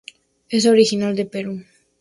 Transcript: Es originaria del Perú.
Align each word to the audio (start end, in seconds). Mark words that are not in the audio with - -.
Es 0.49 0.65
originaria 0.65 1.13
del 1.17 1.27
Perú. 1.27 1.63